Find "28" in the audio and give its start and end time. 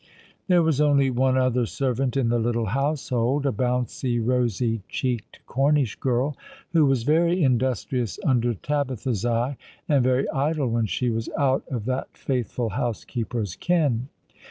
3.43-3.47